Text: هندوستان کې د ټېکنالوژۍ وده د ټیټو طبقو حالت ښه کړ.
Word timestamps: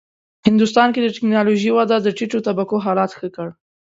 هندوستان 0.47 0.87
کې 0.91 0.99
د 1.01 1.07
ټېکنالوژۍ 1.15 1.71
وده 1.73 1.97
د 2.01 2.07
ټیټو 2.17 2.39
طبقو 2.47 2.75
حالت 2.85 3.11
ښه 3.19 3.27
کړ. 3.35 3.47